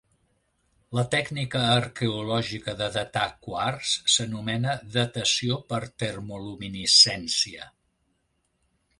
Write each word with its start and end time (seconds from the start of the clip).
La 0.99 1.01
tècnica 1.15 1.59
arqueològica 1.73 2.73
de 2.79 2.87
datar 2.95 3.25
quars 3.47 3.91
s'anomena 4.13 4.73
datació 4.95 5.59
per 5.73 5.81
termoluminescència. 6.05 7.69